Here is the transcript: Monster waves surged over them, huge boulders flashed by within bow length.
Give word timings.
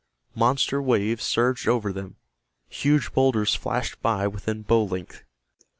Monster 0.33 0.81
waves 0.81 1.23
surged 1.23 1.67
over 1.67 1.93
them, 1.93 2.15
huge 2.69 3.13
boulders 3.13 3.53
flashed 3.53 4.01
by 4.01 4.25
within 4.27 4.63
bow 4.63 4.83
length. 4.83 5.23